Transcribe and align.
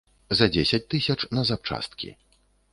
За 0.39 0.45
дзесяць 0.55 0.79
тысяч, 0.95 1.17
на 1.37 1.45
запчасткі. 1.53 2.13